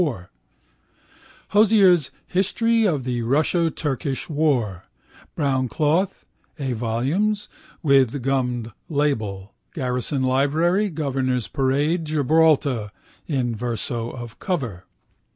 Hozier's 1.49 2.09
History 2.25 2.87
of 2.87 3.03
the 3.03 3.21
Russo 3.21 3.69
Turkish 3.69 4.27
War 4.29 4.85
(brown 5.35 5.67
cloth, 5.67 6.25
2 6.57 6.73
volumes, 6.73 7.47
with 7.83 8.23
gummed 8.23 8.71
label, 8.89 9.53
Garrison 9.75 10.23
Library, 10.23 10.89
Governor's 10.89 11.47
Parade, 11.47 12.05
Gibraltar, 12.05 12.89
on 13.29 13.53
verso 13.53 14.09
of 14.09 14.39
cover). 14.39 14.85